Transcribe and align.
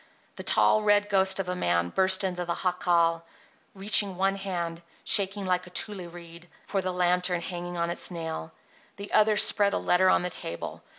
The 0.35 0.41
tall, 0.41 0.81
red 0.81 1.09
ghost 1.09 1.39
of 1.39 1.47
a 1.47 1.55
man 1.55 1.89
burst 1.89 2.23
into 2.23 2.43
the 2.43 2.55
jacal, 2.63 3.23
reaching 3.75 4.15
one 4.17 4.33
hand, 4.33 4.81
shaking 5.03 5.45
like 5.45 5.67
a 5.67 5.69
tule 5.69 6.09
reed, 6.09 6.47
for 6.65 6.81
the 6.81 6.91
lantern 6.91 7.39
hanging 7.39 7.77
on 7.77 7.91
its 7.91 8.09
nail. 8.09 8.51
The 8.95 9.11
other 9.13 9.37
spread 9.37 9.73
a 9.73 9.77
letter 9.77 10.09
on 10.09 10.23
the 10.23 10.31
table. 10.31 10.81